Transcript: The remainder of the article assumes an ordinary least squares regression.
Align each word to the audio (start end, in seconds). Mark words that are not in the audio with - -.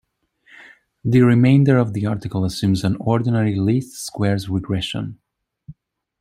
The 1.05 1.21
remainder 1.21 1.77
of 1.77 1.93
the 1.93 2.07
article 2.07 2.43
assumes 2.43 2.83
an 2.83 2.95
ordinary 2.99 3.55
least 3.55 4.03
squares 4.03 4.49
regression. 4.49 5.19